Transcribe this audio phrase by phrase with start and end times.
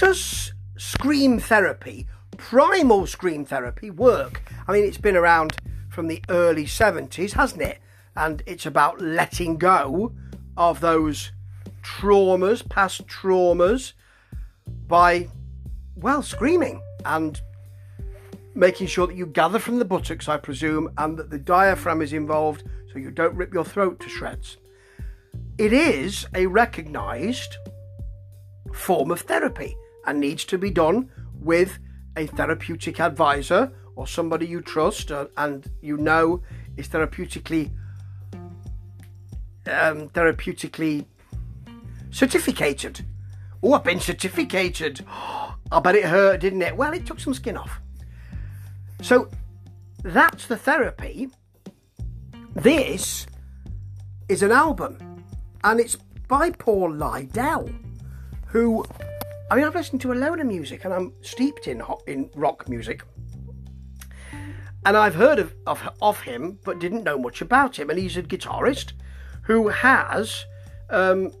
[0.00, 2.06] does scream therapy,
[2.38, 4.40] primal scream therapy, work?
[4.66, 5.56] I mean, it's been around
[5.90, 7.80] from the early 70s, hasn't it?
[8.16, 10.14] And it's about letting go
[10.56, 11.32] of those
[11.82, 13.92] traumas, past traumas,
[14.86, 15.28] by,
[15.96, 17.38] well, screaming and
[18.54, 22.14] making sure that you gather from the buttocks, I presume, and that the diaphragm is
[22.14, 24.56] involved so you don't rip your throat to shreds.
[25.58, 27.54] It is a recognised
[28.72, 29.76] form of therapy
[30.06, 31.78] and needs to be done with
[32.16, 36.42] a therapeutic advisor or somebody you trust and you know
[36.76, 37.70] is therapeutically
[39.66, 41.04] um, therapeutically
[42.10, 43.04] certificated.
[43.62, 45.04] Oh, I've been certificated.
[45.72, 46.76] I bet it hurt, didn't it?
[46.76, 47.80] Well, it took some skin off.
[49.02, 49.30] So
[50.02, 51.28] that's the therapy.
[52.54, 53.26] This
[54.28, 54.98] is an album,
[55.62, 57.72] and it's by Paul Lidel,
[58.46, 58.84] who
[59.50, 62.68] I mean, I've listened to a load of music, and I'm steeped in in rock
[62.68, 63.02] music,
[64.86, 67.90] and I've heard of, of of him, but didn't know much about him.
[67.90, 68.92] And he's a guitarist
[69.42, 70.44] who has
[70.90, 71.32] um,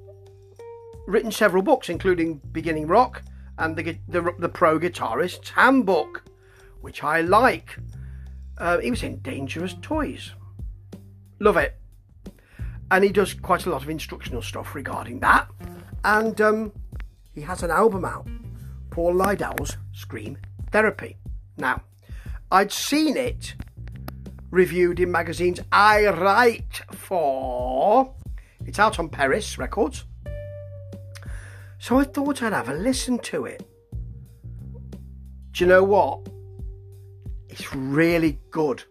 [1.06, 3.22] written several books, including Beginning Rock
[3.58, 6.24] and the the, the Pro Guitarist's Handbook
[6.80, 7.76] which I like.
[8.58, 10.32] Uh, he was in Dangerous Toys.
[11.38, 11.76] Love it.
[12.90, 15.48] And he does quite a lot of instructional stuff regarding that.
[16.04, 16.72] And um,
[17.34, 18.26] he has an album out,
[18.90, 20.38] Paul Lidel's Scream
[20.72, 21.16] Therapy.
[21.56, 21.82] Now,
[22.50, 23.54] I'd seen it
[24.50, 28.12] reviewed in magazines I write for.
[28.66, 30.04] It's out on Perris Records.
[31.78, 33.66] So I thought I'd have a listen to it.
[35.52, 36.28] Do you know what?
[37.48, 38.84] It's really good.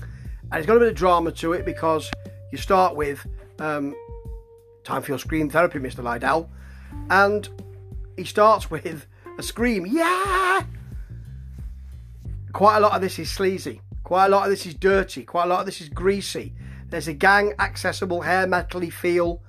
[0.00, 2.10] And it's got a bit of drama to it because
[2.52, 3.26] you start with
[3.58, 3.94] um,
[4.84, 6.04] Time for Your Scream Therapy, Mr.
[6.04, 6.48] Lidel,
[7.10, 7.48] and
[8.16, 9.06] he starts with
[9.38, 10.62] a scream, yeah!
[12.52, 13.80] Quite a lot of this is sleazy.
[14.02, 15.24] Quite a lot of this is dirty.
[15.24, 16.54] Quite a lot of this is greasy.
[16.88, 19.42] There's a gang accessible hair metally feel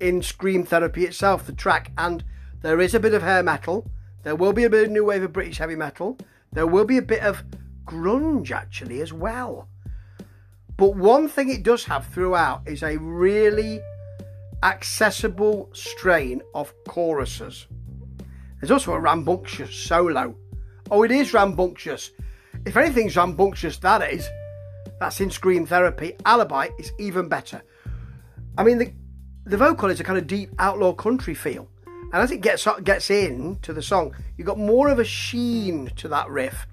[0.00, 2.24] in Scream Therapy itself, the track, and
[2.62, 3.86] there is a bit of hair metal.
[4.22, 6.18] There will be a bit of new wave of British heavy metal.
[6.52, 7.44] There will be a bit of
[7.84, 9.68] grunge actually as well.
[10.76, 13.80] But one thing it does have throughout is a really
[14.62, 17.66] accessible strain of choruses.
[18.60, 20.34] There's also a rambunctious solo.
[20.90, 22.10] Oh, it is rambunctious.
[22.66, 24.28] If anything's rambunctious, that is.
[24.98, 26.14] That's in Scream Therapy.
[26.26, 27.62] Alibi is even better.
[28.58, 28.92] I mean, the,
[29.44, 31.68] the vocal is a kind of deep outlaw country feel.
[31.86, 35.90] And as it gets gets in to the song, you've got more of a sheen
[35.96, 36.66] to that riff.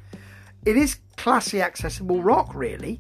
[0.66, 3.00] It is classy, accessible rock, really.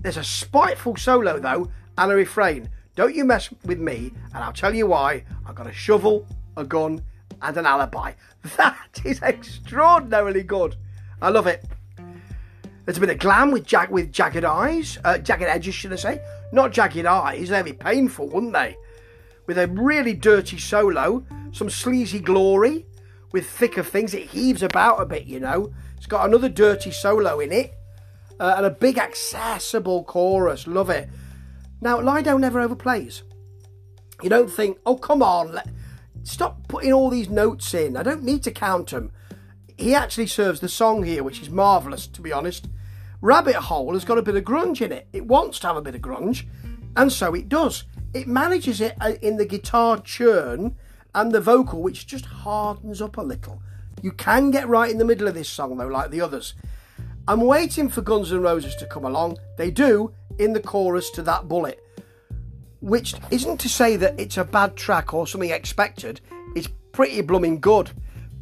[0.00, 2.68] There's a spiteful solo, though, and a refrain.
[2.94, 5.24] Don't you mess with me, and I'll tell you why.
[5.46, 7.02] I've got a shovel, a gun,
[7.42, 8.12] and an alibi.
[8.56, 10.76] That is extraordinarily good.
[11.20, 11.64] I love it.
[12.84, 15.96] There's a bit of glam with jag- with jagged eyes, uh, jagged edges, should I
[15.96, 16.20] say?
[16.52, 17.48] Not jagged eyes.
[17.48, 18.76] They'd be painful, wouldn't they?
[19.46, 22.86] With a really dirty solo, some sleazy glory,
[23.32, 24.14] with thicker things.
[24.14, 25.72] It heaves about a bit, you know.
[25.96, 27.74] It's got another dirty solo in it
[28.40, 30.66] uh, and a big accessible chorus.
[30.66, 31.08] Love it.
[31.80, 33.22] Now, Lidel never overplays.
[34.22, 35.68] You don't think, oh, come on, let,
[36.28, 37.96] stop putting all these notes in.
[37.96, 39.12] I don't need to count them.
[39.76, 42.68] He actually serves the song here, which is marvellous, to be honest.
[43.20, 45.08] Rabbit Hole has got a bit of grunge in it.
[45.12, 46.46] It wants to have a bit of grunge,
[46.96, 47.84] and so it does.
[48.14, 50.76] It manages it uh, in the guitar churn
[51.14, 53.62] and the vocal, which just hardens up a little.
[54.02, 56.54] You can get right in the middle of this song, though, like the others.
[57.26, 59.38] I'm waiting for Guns N' Roses to come along.
[59.56, 61.84] They do in the chorus to that bullet,
[62.80, 66.20] which isn't to say that it's a bad track or something expected.
[66.54, 67.90] It's pretty blooming good.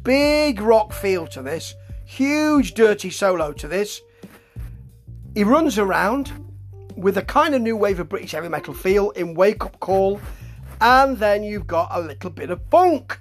[0.03, 1.75] Big rock feel to this,
[2.05, 4.01] huge dirty solo to this.
[5.35, 6.31] He runs around
[6.95, 10.19] with a kind of new wave of British heavy metal feel in Wake Up Call,
[10.81, 13.19] and then you've got a little bit of funk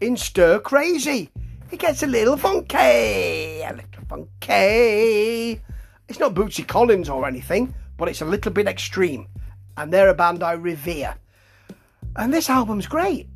[0.00, 1.30] in Stir Crazy.
[1.70, 5.60] It gets a little funky, a little funky.
[6.08, 9.28] It's not Bootsy Collins or anything, but it's a little bit extreme.
[9.80, 11.14] And they're a band I revere.
[12.14, 13.30] And this album's great.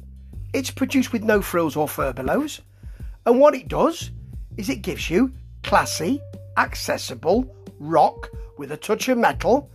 [0.53, 2.61] It's produced with no frills or furbelows.
[3.25, 4.11] And what it does
[4.59, 5.33] is it gives you
[5.63, 6.21] classy,
[6.59, 9.71] accessible rock with a touch of metal.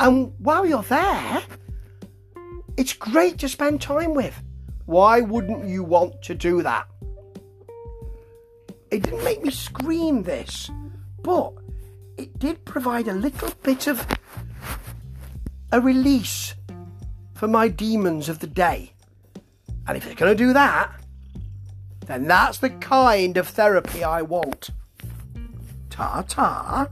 [0.00, 1.44] And while you're there,
[2.76, 4.42] it's great to spend time with.
[4.86, 6.88] Why wouldn't you want to do that?
[8.90, 10.72] It didn't make me scream this,
[11.22, 11.52] but
[12.18, 14.04] it did provide a little bit of
[15.72, 16.54] a release
[17.34, 18.92] for my demons of the day.
[19.86, 20.92] And if it's going to do that,
[22.06, 24.70] then that's the kind of therapy I want.
[25.90, 26.88] Ta ta.